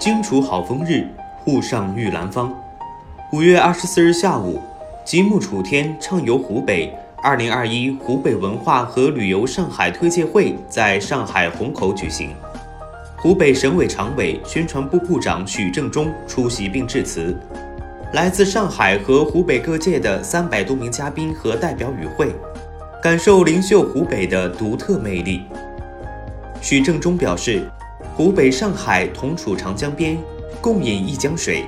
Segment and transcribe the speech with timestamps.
[0.00, 1.06] 荆楚好风日，
[1.44, 2.50] 沪上玉兰芳。
[3.34, 4.58] 五月二十四日下午，
[5.04, 6.90] 极目楚天，畅游湖北。
[7.22, 12.30] 二零二一湖北文化和旅游上海推介会在上海虹口举行。
[13.18, 17.38] 湖北省委常委、宣传部部长许正中出席并致辞。
[18.14, 22.34] 来自上海和湖北各界的三百多名嘉宾和代表与会，
[23.02, 25.42] 感受灵秀湖北的独特魅力。
[26.62, 27.70] 许正中表示。
[28.20, 30.14] 湖北、上海同处长江边，
[30.60, 31.64] 共饮一江水，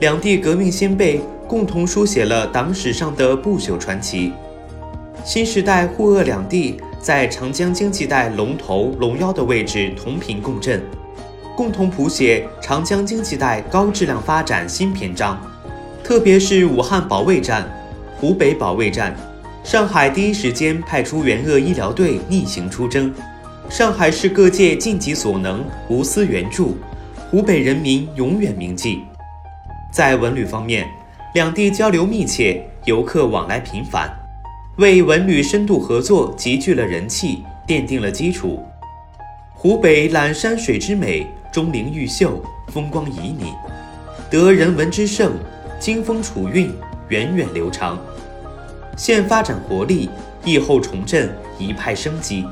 [0.00, 4.32] 两地革命先辈共同书写了党史上的不朽传奇。
[5.26, 10.82] 新时代沪鄂两地在长江经济带龙头、龙腰的位置同频共振，
[11.54, 15.38] 共同谱写长江经济带高质量发展新篇章。
[16.02, 17.70] 特别是武汉保卫战、
[18.16, 19.14] 湖北保卫战，
[19.62, 23.12] 上海第一时间派出援鄂医疗队逆行出征。
[23.70, 26.76] 上海市各界尽己所能，无私援助，
[27.30, 29.02] 湖北人民永远铭记。
[29.90, 30.86] 在文旅方面，
[31.34, 34.12] 两地交流密切，游客往来频繁，
[34.76, 38.62] 为文旅深度合作集聚了人气，奠定了基础。
[39.54, 43.54] 湖北览山水之美，钟灵毓秀，风光旖旎，
[44.30, 45.32] 得人文之盛，
[45.80, 46.72] 经风楚韵，
[47.08, 47.98] 源远流长。
[48.96, 50.08] 现发展活力，
[50.44, 52.44] 疫后重振，一派生机。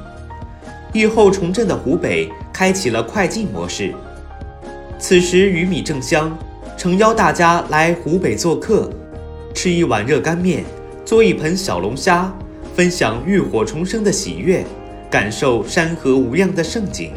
[0.93, 3.95] 疫后重振的湖北开启了快进模式。
[4.99, 6.37] 此时鱼米正香，
[6.77, 8.91] 诚邀大家来湖北做客，
[9.55, 10.65] 吃一碗热干面，
[11.05, 12.33] 做一盆小龙虾，
[12.75, 14.65] 分享浴火重生的喜悦，
[15.11, 17.13] 感受山河无恙的盛景。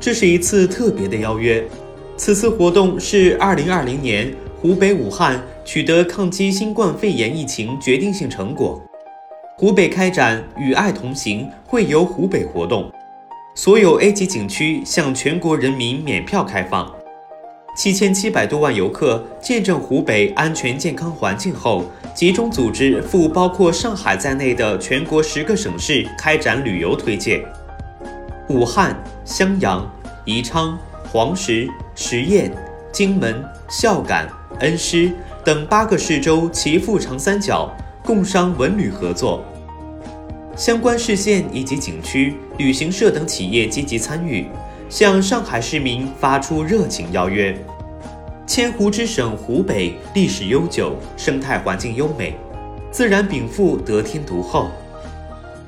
[0.00, 1.64] 这是一次特别的邀约。
[2.16, 8.82] 此次活动是2020年湖北武汉取得抗击新冠肺炎疫情决定性成果。
[9.60, 12.88] 湖北开展“与爱同行”会游湖北活动，
[13.56, 16.88] 所有 A 级景区向全国人民免票开放。
[17.76, 27.44] 七千七百多万游客见证湖北安全健康环境后，集中组织赴包括上海在内的全国十个省市开展旅游推介。
[28.48, 29.84] 武汉、襄阳、
[30.24, 30.78] 宜昌、
[31.10, 32.48] 黄石、十堰、
[32.92, 34.28] 荆门、孝感、
[34.60, 35.10] 恩施
[35.44, 37.68] 等八个市州齐赴长三角。
[38.08, 39.44] 共商文旅合作，
[40.56, 44.46] 相关市县以及景区、旅行社等企业积极参与，
[44.88, 47.54] 向上海市民发出热情邀约。
[48.46, 52.34] 千湖之省湖北历史悠久，生态环境优美，
[52.90, 54.70] 自然禀赋得天独厚。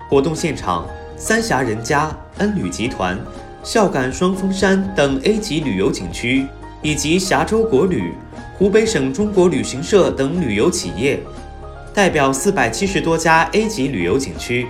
[0.08, 3.20] 活动现场，三峡人家、恩旅集团、
[3.62, 6.46] 孝感双峰山等 A 级旅游景区，
[6.80, 8.14] 以及峡州国旅、
[8.56, 11.20] 湖北省中国旅行社等旅游企业。
[11.92, 14.66] 代表四百七十多家 A 级旅游景区，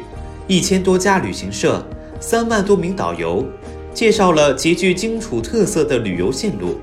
[0.46, 1.86] 一千多家旅行社，
[2.18, 3.44] 三万多名导游，
[3.92, 6.80] 介绍了极具荆楚特色的旅游线路，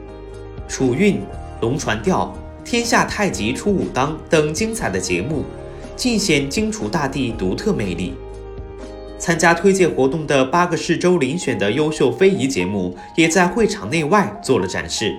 [0.68, 1.20] 楚韵、
[1.62, 2.32] 龙船调、
[2.64, 5.44] 天下太极出武当等精彩的节目，
[5.96, 8.14] 尽显荆楚大地独特魅力。
[9.18, 15.12] 参加推介活动的八个市州遴选的优秀非遗节目，也在会场内外做了展示。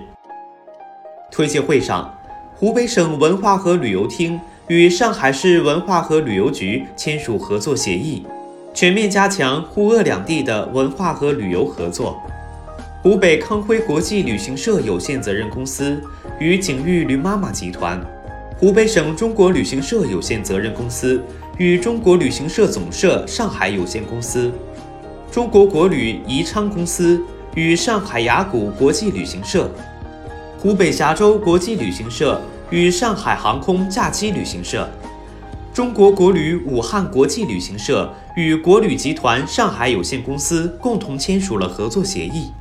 [1.29, 2.17] 推介会上，
[2.55, 4.39] 湖北省文化和旅游厅。
[4.69, 8.23] 与上海市文化和旅游局签署合作协议，
[8.71, 12.21] 全面加强沪鄂两地的文化和旅游合作。
[13.01, 15.99] 湖北康辉国际旅行社有限责任公司
[16.37, 17.99] 与景域驴妈妈集团，
[18.59, 21.19] 湖北省中国旅行社有限责任公司
[21.57, 24.51] 与中国旅行社总社上海有限公司，
[25.31, 27.19] 中国国旅宜昌公司
[27.55, 29.67] 与上海雅谷国际旅行社，
[30.59, 32.39] 湖北峡州国际旅行社。
[32.71, 34.87] 与上海航空假期旅行社、
[35.73, 42.51] 中国国旅武汉国际旅行社与国旅集团上海有限公司共同签署了合作协议，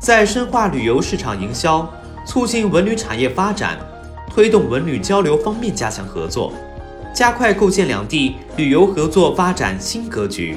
[0.00, 1.86] 在深化旅游市场营销、
[2.26, 3.78] 促进文旅产业发展、
[4.30, 6.50] 推动文旅交流方面加强合作，
[7.12, 10.56] 加快构建两地旅游合作发展新格局。